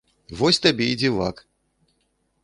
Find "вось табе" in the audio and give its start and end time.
0.39-0.87